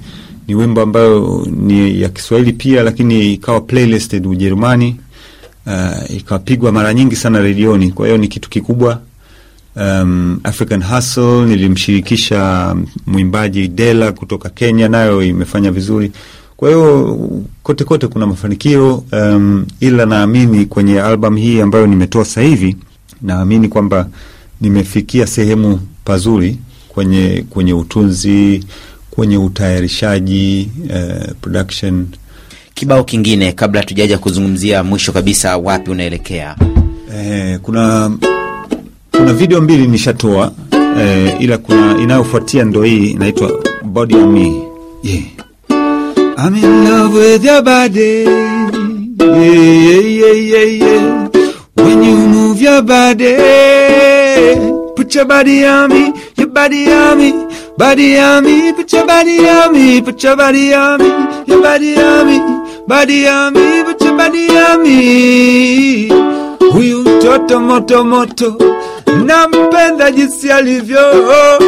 ni 0.47 0.55
wimbo 0.55 0.81
ambayo 0.81 1.47
ni 1.51 2.01
ya 2.01 2.09
Kiswahili 2.09 2.53
pia, 2.53 2.83
lakini 2.83 3.33
ikawa 3.33 3.61
playlisted 3.61 4.25
Ujerumani. 4.27 4.95
Uh, 5.67 6.15
ikapigwa 6.17 6.71
mara 6.71 6.93
nyingi 6.93 7.15
sana 7.15 7.39
redioni, 7.39 7.91
kwa 7.91 8.05
hiyo 8.07 8.17
ni 8.17 8.27
kitu 8.27 8.49
kikubwa. 8.49 9.01
Um, 9.75 10.39
African 10.43 10.83
Hustle 10.83 11.45
nilimshirikisha 11.45 12.75
mwimbaji 13.07 13.67
Dela 13.67 14.11
kutoka 14.11 14.49
Kenya, 14.49 14.89
nayo 14.89 15.23
imefanya 15.23 15.71
vizuri. 15.71 16.11
Kwa 16.57 16.69
hiyo 16.69 17.19
kote 17.63 17.83
kote 17.83 18.07
kuna 18.07 18.25
mafanikio 18.27 19.03
um, 19.11 19.65
ila 19.79 20.05
naamini 20.05 20.65
kwenye 20.65 21.01
album 21.01 21.35
hii 21.35 21.61
ambayo 21.61 21.87
nimetoa 21.87 22.25
sasa 22.25 22.41
hivi, 22.41 22.75
naamini 23.21 23.67
kwamba 23.67 24.07
nimefikia 24.61 25.27
sehemu 25.27 25.79
pazuri 26.05 26.57
kwenye 26.87 27.45
kwenye 27.49 27.73
utunzi, 27.73 28.63
kwenye 29.11 29.37
utayarishaji, 29.37 30.69
uh, 30.89 31.31
production 31.41 32.07
kibao 32.73 33.03
kingine 33.03 33.51
kabla 33.51 33.83
tujaja 33.83 34.17
kuzungumzia 34.17 34.83
mwisho 34.83 35.11
kabisa 35.11 35.57
wapi 35.57 35.91
unaelekea 35.91 36.55
Eh, 37.15 37.59
kuna 37.61 38.11
kuna 39.11 39.33
video 39.33 39.61
mbili 39.61 39.87
nishatoa 39.87 40.51
eh, 40.99 41.35
ila 41.39 41.57
kuna 41.57 41.97
inayofuatia 42.01 42.63
ndo 42.63 42.83
hii 42.83 43.05
inaitwa 43.11 43.51
Body 43.83 44.15
on 44.15 44.31
Me. 44.31 44.53
Yeah. 45.03 45.23
I'm 46.37 46.55
in 46.55 46.89
love 46.89 47.19
with 47.19 47.43
your 47.45 47.61
body. 47.63 48.25
Yeah, 49.19 49.83
yeah, 49.85 50.05
yeah, 50.05 50.49
yeah, 50.49 50.79
yeah. 50.79 51.29
When 51.77 52.03
you 52.03 52.28
move 52.59 52.61
your 52.61 52.81
body, 52.81 53.35
put 54.95 55.15
your 55.15 55.25
body 55.25 55.65
on 55.65 55.89
me, 55.89 56.13
your 56.37 56.47
body 56.47 56.91
on 56.91 57.17
me, 57.17 57.31
body 57.77 58.17
on 58.19 58.43
me, 58.43 58.73
put 58.73 58.91
your 58.91 59.05
body 59.07 59.47
on 59.47 59.73
me, 59.73 60.01
put 60.01 60.21
your 60.23 60.35
body 60.35 60.73
on 60.73 60.99
me, 60.99 61.07
your 61.47 61.61
body 61.61 61.95
on 61.97 62.27
me, 62.27 62.85
body 62.87 63.27
on 63.27 63.53
me, 63.53 63.83
put 63.83 64.01
your 64.01 64.17
body 64.17 64.47
on 64.57 64.83
me. 64.83 66.09
Huyu 66.73 66.99
mtoto 67.01 67.59
moto 67.59 68.03
moto, 68.03 68.57
nampenda 69.25 70.11
jinsi 70.11 70.51
alivyo. 70.51 70.99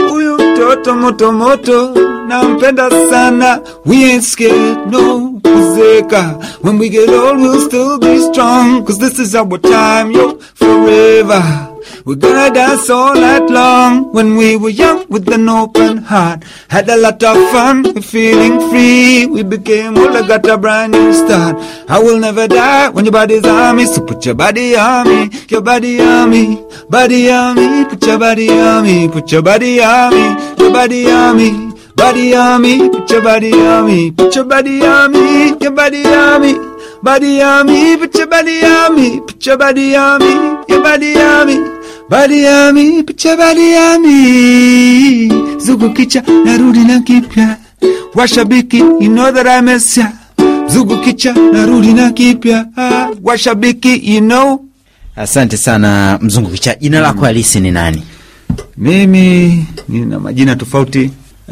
Huyu 0.09 0.33
mtoto 0.35 0.95
moto 0.95 1.31
moto, 1.31 1.93
nampenda 2.27 2.89
sana. 3.09 3.59
We 3.85 3.95
ain't 4.05 4.23
scared, 4.23 4.91
no 4.91 5.31
kuzeka. 5.43 6.35
When 6.63 6.79
we 6.79 6.89
get 6.89 7.09
old, 7.09 7.39
we'll 7.41 7.61
still 7.61 7.99
be 7.99 8.19
strong. 8.19 8.85
Cause 8.85 8.97
this 8.99 9.19
is 9.19 9.35
our 9.35 9.57
time, 9.59 10.11
yo, 10.11 10.37
forever. 10.55 11.67
We're 12.05 12.15
gonna 12.15 12.53
dance 12.53 12.89
all 12.89 13.13
night 13.13 13.47
long. 13.49 14.11
When 14.11 14.35
we 14.35 14.57
were 14.57 14.69
young 14.69 15.05
with 15.09 15.27
an 15.31 15.47
open 15.47 15.97
heart, 15.97 16.43
had 16.69 16.89
a 16.89 16.97
lot 16.97 17.21
of 17.23 17.37
fun, 17.51 17.83
we're 17.83 18.01
feeling 18.01 18.59
free. 18.69 19.25
We 19.27 19.43
became 19.43 19.97
older, 19.97 20.23
got 20.27 20.45
a 20.49 20.57
brand 20.57 20.93
new 20.93 21.13
start. 21.13 21.57
I 21.87 21.99
will 21.99 22.17
never 22.19 22.47
die 22.47 22.89
when 22.89 23.05
your 23.05 23.11
body's 23.11 23.45
on 23.45 23.75
me. 23.77 23.85
So 23.85 24.01
put 24.03 24.25
your 24.25 24.35
body 24.35 24.75
on 24.75 25.07
me, 25.07 25.29
your 25.47 25.61
body 25.61 26.01
on 26.01 26.29
me, 26.31 26.65
body 26.89 27.29
on 27.31 27.55
me. 27.55 27.85
Put 27.85 28.05
your 28.05 28.17
body 28.17 28.49
on 28.49 28.83
me, 28.83 29.07
put 29.07 29.31
your 29.31 29.41
body 29.43 29.81
on 29.81 30.13
me, 30.13 30.55
your 30.57 30.71
body 30.73 31.11
on 31.11 31.37
me. 31.37 31.67
Body 31.95 32.33
on 32.33 32.61
me, 32.63 32.89
put 32.89 33.11
your 33.11 33.21
body 33.21 33.53
on 33.53 33.85
me, 33.85 34.11
put 34.11 34.33
your 34.33 34.45
body 34.45 34.83
on 34.83 35.11
me, 35.11 35.49
your 35.61 35.71
body 35.71 36.03
on 36.05 36.41
me, 36.41 36.53
body 37.03 37.41
on 37.43 37.67
me, 37.67 37.95
put 37.97 38.15
your 38.17 38.25
body 38.25 38.63
on 38.65 38.95
me, 38.95 39.19
put 39.19 39.45
your 39.45 39.57
body 39.57 39.95
on 39.95 40.19
me, 40.19 40.65
your 40.67 40.81
body 40.81 41.15
on 41.17 41.45
me, 41.47 41.55
your 42.11 43.37
body 43.37 43.75
on 43.75 44.01
me. 44.01 45.29
Zugu 45.59 45.89
kicha, 45.93 46.21
narudi 46.45 46.79
na 46.83 46.99
kipya, 46.99 47.57
washabiki, 48.15 48.77
you 48.77 49.09
know 49.09 49.31
that 49.31 49.47
I 49.47 49.61
miss 49.61 49.97
ya. 49.97 50.11
Zugu 50.67 50.97
kicha, 50.97 51.33
narudi 51.33 51.93
na 51.93 52.11
kipya, 52.11 52.67
washabiki, 53.23 54.13
you 54.15 54.21
know. 54.21 54.59
asante 55.15 55.57
sana 55.57 56.19
mzungu 56.21 56.49
kicha 56.49 56.75
jina 56.75 56.99
lako 56.99 57.25
halisi 57.25 57.59
ni 57.59 57.71
nani 57.71 58.03
Mimi 58.77 59.65
nina 59.89 60.19
majina 60.19 60.55
tofauti. 60.55 61.11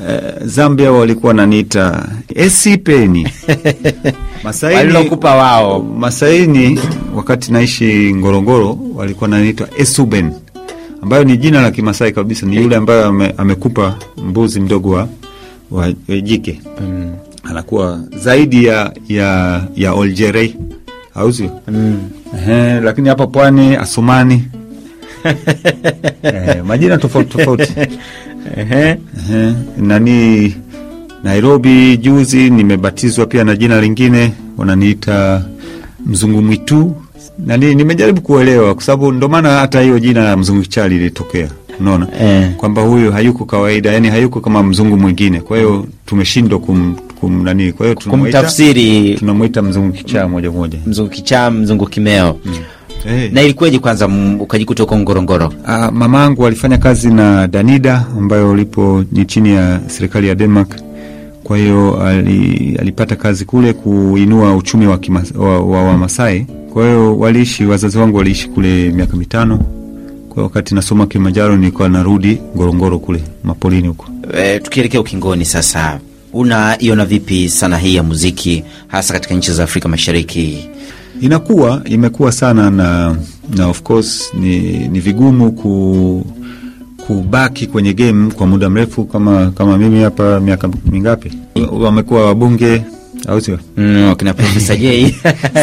Eh, 0.09 0.21
Zambia 0.45 0.91
walikuwa 0.91 1.33
naniita 1.33 2.05
Esipeni 2.35 3.27
walilokupa 4.63 5.35
wao 5.35 5.83
Masaini 5.83 6.79
wakati 7.15 7.51
naishi 7.51 8.13
Ngorongoro 8.15 8.77
walikuwa 8.95 9.29
naniita 9.29 9.67
Esuben, 9.77 10.31
ambayo 11.01 11.23
ni 11.23 11.37
jina 11.37 11.61
la 11.61 11.71
Kimasai 11.71 12.11
kabisa, 12.11 12.45
ni 12.45 12.55
yule 12.55 12.75
ambaye 12.75 13.03
ame, 13.03 13.33
amekupa 13.37 13.97
mbuzi 14.17 14.59
mdogo 14.59 14.89
wa, 14.89 15.07
wa, 15.71 15.93
jike. 16.21 16.61
Anakuwa 17.43 17.99
zaidi 18.23 18.65
ya 18.65 18.93
ya 19.07 19.63
ya 19.75 19.93
Oljerei 19.93 20.55
au 21.15 21.33
sio? 21.33 21.51
Ehe, 22.37 22.79
lakini 22.79 23.09
hapa 23.09 23.27
pwani 23.27 23.75
Asumani. 23.75 24.43
Eh, 26.23 26.63
majina 26.65 26.97
tofauti 26.97 27.37
tofauti. 27.37 27.73
Nani 29.77 30.55
Nairobi 31.23 31.97
juzi 31.97 32.49
nimebatizwa 32.49 33.25
pia 33.25 33.43
na 33.43 33.55
jina 33.55 33.81
lingine 33.81 34.33
wananiita 34.57 35.45
mzungu 36.05 36.41
mwitu 36.41 36.95
nani, 37.45 37.75
nimejaribu 37.75 38.21
kuelewa 38.21 38.73
kwa 38.73 38.83
sababu 38.83 39.11
ndo 39.11 39.29
maana 39.29 39.49
hata 39.59 39.81
hiyo 39.81 39.99
jina 39.99 40.23
la 40.23 40.37
mzungu 40.37 40.61
kichaa 40.61 40.87
lilitokea, 40.87 41.47
unaona 41.79 42.07
Eh. 42.21 42.51
kwamba 42.57 42.81
huyu 42.81 43.11
hayuko 43.11 43.45
kawaida, 43.45 43.91
yani 43.93 44.07
hayuko 44.09 44.39
kama 44.41 44.63
mzungu 44.63 44.97
mwingine, 44.97 45.39
kwa 45.41 45.57
hiyo 45.57 45.85
tumeshindwa 46.05 46.59
kum, 46.59 46.95
kum 47.19 47.43
nani, 47.43 47.71
kwa 47.71 47.85
hiyo 47.85 47.95
tunamuita 47.99 48.37
kumtafsiri 48.39 49.15
tunamwita 49.15 49.61
mzungu 49.61 49.91
kichaa 49.93 50.27
moja 50.27 50.51
moja. 50.51 50.79
mzungu 50.85 51.09
kichaa 51.09 51.51
mzungu 51.51 51.85
kimeo 51.85 52.37
Eh. 53.07 53.29
na 53.33 53.41
ilikuwaje 53.41 53.79
kwanza 53.79 54.07
ukajikuta 54.39 54.83
uko 54.83 54.97
ngorongoro 54.99 55.53
Ah, 55.65 55.91
mamangu 55.91 56.45
alifanya 56.47 56.77
kazi 56.77 57.07
na 57.13 57.47
Danida 57.47 58.05
ambayo 58.17 58.55
lipo 58.55 59.03
ni 59.11 59.25
chini 59.25 59.53
ya 59.53 59.79
serikali 59.87 60.27
ya 60.27 60.35
Denmark. 60.35 60.75
Kwa 61.43 61.57
hiyo 61.57 62.01
ali, 62.03 62.75
alipata 62.79 63.15
kazi 63.15 63.45
kule 63.45 63.73
kuinua 63.73 64.55
uchumi 64.55 64.87
wa, 64.87 64.97
kima, 64.97 65.23
wa, 65.35 65.59
wa, 65.59 65.83
wa 65.83 65.97
Masai. 65.97 66.45
Kwa 66.73 66.83
hiyo 66.85 67.17
waliishi, 67.19 67.65
wazazi 67.65 67.97
wangu 67.97 68.17
waliishi 68.17 68.47
kule 68.49 68.89
miaka 68.89 69.17
mitano. 69.17 69.57
Kwa 70.29 70.43
wakati 70.43 70.75
nasoma 70.75 71.07
Kilimanjaro 71.07 71.57
nilikuwa 71.57 71.89
narudi 71.89 72.37
Ngorongoro 72.55 72.99
kule 72.99 73.23
mapolini 73.43 73.87
huko. 73.87 74.05
e, 74.37 74.59
tukielekea 74.59 75.01
ukingoni 75.01 75.45
sasa 75.45 75.99
unaiona 76.33 77.05
vipi 77.05 77.49
sana 77.49 77.77
hii 77.77 77.95
ya 77.95 78.03
muziki 78.03 78.63
hasa 78.87 79.13
katika 79.13 79.35
nchi 79.35 79.51
za 79.51 79.63
afrika 79.63 79.89
mashariki 79.89 80.69
Inakuwa 81.21 81.81
imekuwa 81.85 82.31
sana 82.31 82.69
na, 82.69 83.15
na 83.57 83.67
of 83.67 83.81
course 83.81 84.33
ni, 84.39 84.59
ni 84.87 84.99
vigumu 84.99 85.51
ku, 85.51 86.25
kubaki 87.07 87.67
kwenye 87.67 87.93
game 87.93 88.31
kwa 88.31 88.47
muda 88.47 88.69
mrefu 88.69 89.05
kama, 89.05 89.51
kama 89.51 89.77
mimi 89.77 90.03
hapa 90.03 90.39
miaka 90.39 90.69
mingapi 90.91 91.31
wamekuwa 91.71 92.25
wabunge 92.25 92.81
au 93.27 93.41
sio? 93.41 93.59
mm, 93.77 94.07
wakina 94.07 94.33
profesa 94.33 94.75
j. 94.81 95.15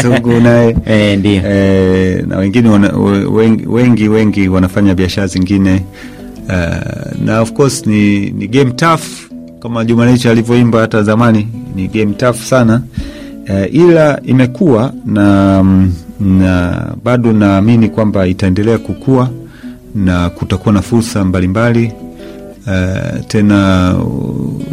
Sugu 0.02 0.32
naye. 0.40 0.76
E, 0.86 1.16
ndio. 1.16 1.42
E, 1.44 2.24
na 2.28 2.36
wengine 2.38 2.68
wana, 2.68 2.92
wengi, 3.32 3.66
wengi 3.66 4.08
wengi 4.08 4.48
wanafanya 4.48 4.94
biashara 4.94 5.26
zingine. 5.26 5.82
Uh, 6.48 7.24
na 7.24 7.40
of 7.40 7.52
course 7.52 7.86
ni, 7.86 8.30
ni 8.30 8.48
game 8.48 8.70
tough. 8.70 9.02
Kama 9.62 9.84
Jumanichi 9.84 10.28
alivyoimba 10.28 10.80
hata 10.80 11.02
zamani, 11.02 11.48
ni 11.74 11.88
game 11.88 12.12
tough 12.14 12.36
sana. 12.36 12.82
Uh, 13.48 13.74
ila 13.74 14.20
imekuwa 14.24 14.92
na, 15.06 15.62
na 16.20 16.82
bado 17.04 17.32
naamini 17.32 17.88
kwamba 17.88 18.26
itaendelea 18.26 18.78
kukua 18.78 19.30
na 19.94 20.30
kutakuwa 20.30 20.74
na 20.74 20.82
fursa 20.82 21.24
mbalimbali 21.24 21.92
uh, 22.66 23.26
tena 23.26 23.94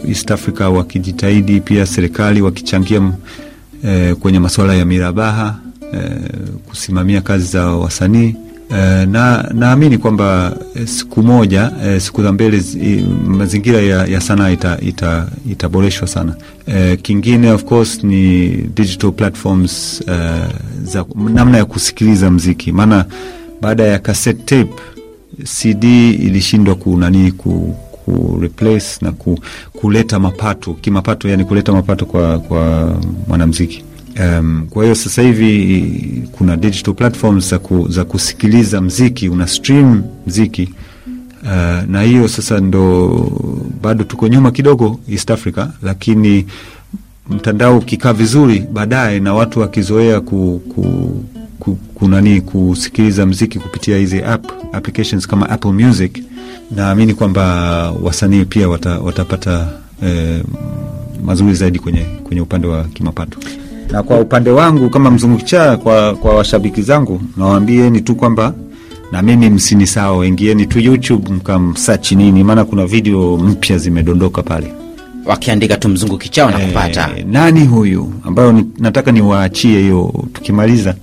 East 0.07 0.31
Africa 0.31 0.61
wakijitahidi 0.61 1.61
pia 1.61 1.85
serikali 1.85 2.41
wakichangia 2.41 2.99
uh, 2.99 3.13
kwenye 4.19 4.39
masuala 4.39 4.73
ya 4.75 4.85
mirabaha 4.85 5.59
uh, 5.81 6.49
kusimamia 6.69 7.21
kazi 7.21 7.45
za 7.45 7.67
wasanii 7.67 8.35
uh, 8.69 8.75
na 9.11 9.51
naamini 9.53 9.97
kwamba 9.97 10.57
eh, 10.75 10.87
siku 10.87 11.23
moja 11.23 11.71
uh, 11.71 12.01
siku 12.01 12.23
za 12.23 12.31
mbele 12.31 12.63
mazingira 13.27 13.81
ya, 13.81 14.05
ya 14.05 14.21
sanaa 14.21 14.49
ita, 14.49 14.77
ita, 14.81 15.27
itaboreshwa 15.51 16.07
sana. 16.07 16.35
Uh, 16.67 16.99
kingine 17.01 17.51
of 17.51 17.63
course 17.63 18.03
ni 18.03 18.47
digital 18.75 19.11
platforms 19.11 20.03
uh, 20.07 20.13
za 20.83 21.05
namna 21.33 21.57
ya 21.57 21.65
kusikiliza 21.65 22.31
mziki, 22.31 22.71
maana 22.71 23.05
baada 23.61 23.83
ya 23.83 23.99
cassette 23.99 24.43
tape 24.65 24.73
CD 25.43 26.09
ilishindwa 26.13 26.75
kunani 26.75 27.31
ku, 27.31 27.75
ku 28.05 28.37
replace 28.41 28.97
na 29.01 29.11
ku, 29.11 29.39
kuleta 29.73 30.19
mapato 30.19 30.73
kimapato, 30.73 31.29
yani 31.29 31.45
kuleta 31.45 31.71
mapato 31.71 32.05
kwa, 32.05 32.39
kwa 32.39 32.93
mwanamziki. 33.27 33.83
Um, 34.19 34.67
kwa 34.69 34.83
hiyo 34.83 34.95
sasa 34.95 35.21
hivi 35.21 36.23
kuna 36.31 36.57
digital 36.57 36.93
platforms 36.93 37.49
za, 37.49 37.59
ku, 37.59 37.87
za 37.89 38.05
kusikiliza 38.05 38.81
mziki, 38.81 39.29
una 39.29 39.47
stream 39.47 40.03
mziki 40.27 40.69
uh, 41.43 41.89
na 41.89 42.01
hiyo 42.01 42.27
sasa 42.27 42.59
ndo 42.59 43.09
bado 43.81 44.03
tuko 44.03 44.27
nyuma 44.27 44.51
kidogo 44.51 44.99
East 45.09 45.31
Africa, 45.31 45.67
lakini 45.81 46.45
mtandao 47.29 47.77
ukikaa 47.77 48.13
vizuri 48.13 48.59
baadaye 48.73 49.19
na 49.19 49.33
watu 49.33 49.59
wakizoea 49.59 50.21
ku, 50.21 50.61
ku, 50.75 50.83
ku, 51.63 51.75
kunani 51.95 52.41
kusikiliza 52.41 53.25
mziki 53.25 53.59
kupitia 53.59 53.97
hizi 53.97 54.23
app 54.23 54.45
applications 54.75 55.27
kama 55.27 55.49
Apple 55.49 55.71
Music, 55.71 56.23
naamini 56.71 57.13
kwamba 57.13 57.43
wasanii 58.01 58.45
pia 58.45 58.69
wata, 58.69 58.99
watapata 58.99 59.67
eh, 60.03 60.43
mazuri 61.25 61.53
zaidi 61.53 61.79
kwenye, 61.79 62.01
kwenye 62.23 62.41
upande 62.41 62.67
wa 62.67 62.83
kimapato. 62.83 63.37
Na 63.91 64.03
kwa 64.03 64.19
upande 64.19 64.49
wangu 64.49 64.89
kama 64.89 65.11
mzungukichaa, 65.11 65.77
kwa, 65.77 66.15
kwa 66.15 66.35
washabiki 66.35 66.81
zangu 66.81 67.21
nawaambieni 67.37 68.01
tu 68.01 68.15
kwamba 68.15 68.53
na 69.11 69.21
mimi 69.21 69.49
msinisahau, 69.49 70.23
ingieni 70.23 70.65
tu 70.65 70.79
YouTube 70.79 71.29
mkamsachi 71.33 72.15
nini, 72.15 72.43
maana 72.43 72.65
kuna 72.65 72.85
video 72.85 73.37
mpya 73.37 73.77
zimedondoka 73.77 74.43
pale. 74.43 74.73
wakiandika 75.25 75.77
tu 75.77 75.89
mzungu 75.89 76.19
na 76.35 76.59
kupata 76.59 77.09
e, 77.17 77.23
nani 77.31 77.65
huyu 77.65 78.13
ambayo 78.23 78.51
ni, 78.51 78.65
nataka 78.79 79.11
niwaachie 79.11 79.79
hiyo, 79.81 80.13
tukimaliza 80.33 80.95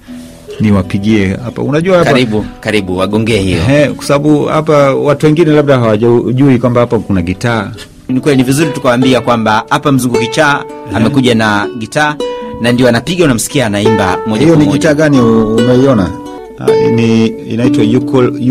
niwapigie 0.60 1.26
hapa. 1.44 1.62
Unajua 1.62 1.98
hapa 1.98 2.10
karibu 2.10 2.44
karibu 2.60 2.96
wagongee 2.96 3.38
hiyo 3.38 3.58
eh, 3.70 3.90
kwa 3.92 4.04
sababu 4.04 4.44
hapa 4.44 4.94
watu 4.94 5.26
wengine 5.26 5.50
labda 5.50 5.78
hawajui 5.78 6.58
kwamba 6.58 6.80
hapa 6.80 6.98
kuna 6.98 7.22
gitaa 7.22 7.70
ni 8.08 8.20
kweli 8.20 8.36
ni 8.36 8.42
vizuri 8.42 8.70
tukawaambia 8.70 9.20
kwamba 9.20 9.64
hapa 9.70 9.92
mzungu 9.92 10.18
kichaa 10.18 10.64
amekuja 10.94 11.34
na 11.34 11.68
gitaa 11.78 12.14
na 12.60 12.72
ndio 12.72 12.88
anapiga 12.88 13.24
unamsikia 13.24 13.66
anaimba 13.66 14.18
moja 14.26 14.42
hiyo 14.42 14.56
ni 14.56 14.66
gitaa 14.66 14.94
gani 14.94 15.20
umeiona? 15.20 16.10
Ah, 16.58 16.90
ni 16.90 17.26
inaitwa 17.26 17.84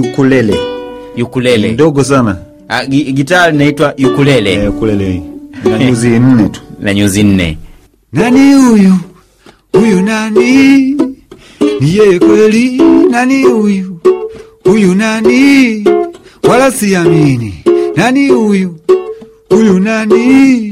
ukulele. 0.02 0.56
ukulele 1.24 1.72
ndogo 1.72 2.04
sana 2.04 2.38
Ah, 2.69 2.86
gitaa 2.86 3.52
linaitwa 3.52 3.93
ukulele. 4.12 4.54
eh, 4.54 4.69
ukulele 4.69 5.22
na 5.63 5.78
nyuzi 5.80 6.08
nne 6.10 6.50
tu. 6.50 6.62
na 6.82 6.93
nyuzi 6.93 7.24
nne 7.24 7.58
Nani 8.13 8.54
huyu? 8.54 8.93
Huyu 9.74 10.02
nani? 10.02 10.95
Ni 11.80 12.20
kweli? 12.20 12.78
Nani 13.10 13.44
huyu? 13.44 14.00
Huyu 14.63 14.96
nani? 14.96 15.84
Wala 16.50 16.72
siamini. 16.72 17.63
Nani 17.96 18.28
huyu? 18.30 18.76
Huyu 19.50 19.80
nani? 19.80 20.72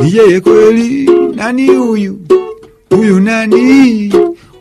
Ni 0.00 0.14
yeye 0.16 0.40
kweli? 0.40 1.10
Nani 1.36 1.66
huyu? 1.68 2.18
Huyu 2.90 3.20
nani? 3.20 4.12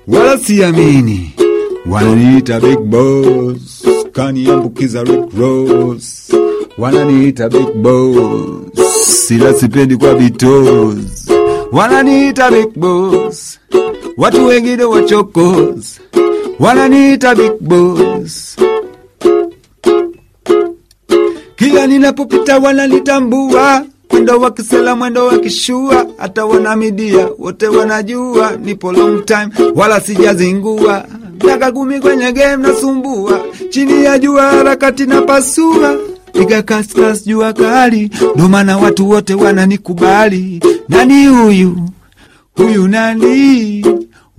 Wala 0.08 0.38
siamini. 0.38 1.32
Wananiita 1.90 2.60
Big 2.60 2.80
Boss, 2.80 3.88
kaniambukiza 4.12 5.04
Rick 5.04 5.26
Ross. 5.40 6.32
Wananiita 6.78 7.50
Big 7.50 7.74
Boss, 7.76 8.68
sila 9.28 9.54
sipendi 9.54 9.98
kwa 9.98 10.16
bitos. 10.16 11.28
Wananiita 11.72 12.52
Big 12.52 12.70
Boss, 12.76 13.60
watu 14.20 14.46
wengine 14.46 14.84
wachokos. 14.84 16.00
Wananiita 16.60 17.36
Big 17.36 17.52
Boss, 17.62 18.58
kila 21.56 21.88
ninapopita 21.88 22.58
wananitambua, 22.58 23.86
mwendo 24.12 24.40
wa 24.40 24.52
kisela, 24.52 24.96
mwendo 24.96 25.26
wa 25.26 25.38
kishua, 25.40 26.06
hata 26.18 26.46
wanamidia 26.46 27.28
wote 27.38 27.68
wanajua 27.68 28.52
nipo 28.64 28.92
long 28.92 29.26
time, 29.26 29.50
wala 29.76 30.00
sijazingua. 30.02 31.06
Miaka 31.44 31.72
kumi 31.72 32.00
kwenye 32.00 32.32
game 32.32 32.68
nasumbua, 32.68 33.42
chini 33.70 34.04
ya 34.06 34.20
jua 34.20 34.44
harakati 34.44 35.06
na 35.06 35.22
pasua, 35.22 35.98
piga 36.34 36.62
kaskas 36.62 37.26
jua 37.26 37.54
kali, 37.54 38.12
ndo 38.36 38.48
maana 38.50 38.78
watu 38.78 39.10
wote 39.10 39.34
wananikubali. 39.34 40.62
Nani 40.90 41.28
huyu? 41.28 41.78
Huyu 42.58 42.88
nani? 42.88 43.86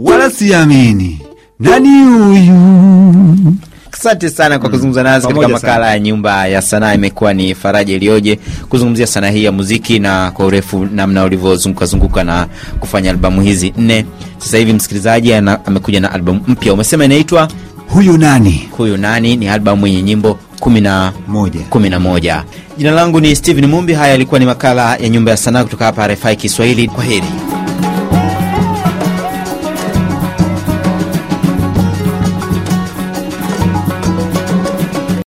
Wala 0.01 0.31
siamini. 0.31 1.19
Nani 1.59 1.89
huyu? 2.05 3.55
asante 3.93 4.31
sana 4.31 4.59
kwa 4.59 4.71
kuzungumza 4.71 5.03
nasi 5.03 5.27
katika 5.29 5.49
makala 5.49 5.91
ya 5.91 5.99
nyumba 5.99 6.47
ya 6.47 6.63
sanaa. 6.63 6.95
Imekuwa 6.95 7.35
ni 7.35 7.55
faraja 7.55 7.95
iliyoje 7.95 8.39
kuzungumzia 8.69 9.07
sanaa 9.07 9.31
hii 9.31 9.45
ya 9.45 9.53
muziki 9.53 9.99
na 9.99 10.31
kwa 10.31 10.47
urefu 10.47 10.85
namna 10.95 11.25
ulivyozungukazunguka 11.25 12.25
na 12.25 12.47
kufanya 12.81 13.11
albamu 13.11 13.41
hizi 13.43 13.73
nne. 13.79 14.07
Sasa 14.39 14.59
hivi 14.59 14.73
msikilizaji 14.73 15.35
amekuja 15.35 16.01
na 16.01 16.13
albamu 16.13 16.41
mpya. 16.47 16.73
Umesema 16.73 17.05
inaitwa 17.05 17.49
Huyu 17.89 18.19
nani? 18.19 18.69
huyu 18.77 18.97
nani? 18.97 19.37
Ni 19.37 19.49
albamu 19.49 19.87
yenye 19.87 20.03
nyimbo 20.03 20.39
kumi 20.61 20.81
na 20.81 21.13
Moja. 21.29 21.61
kumi 21.71 21.91
na 21.91 22.01
moja. 22.01 22.45
Jina 22.79 22.91
langu 22.91 23.21
ni 23.21 23.37
Steven 23.37 23.67
mumbi. 23.67 23.93
Haya 23.95 24.11
yalikuwa 24.13 24.41
ni 24.41 24.47
makala 24.47 24.97
ya 24.97 25.09
nyumba 25.09 25.31
ya 25.31 25.37
sanaa 25.37 25.65
kutoka 25.65 25.85
hapa 25.85 26.09
rfi 26.09 26.37
kiswahili. 26.37 26.89
Kwa 26.89 27.05
heri 27.05 27.27